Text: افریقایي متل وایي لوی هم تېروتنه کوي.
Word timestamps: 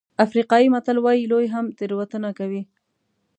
افریقایي 0.25 0.67
متل 0.73 0.97
وایي 1.01 1.29
لوی 1.31 1.45
هم 1.53 1.65
تېروتنه 1.77 2.29
کوي. 2.39 2.61